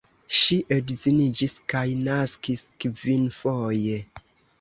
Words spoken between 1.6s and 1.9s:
kaj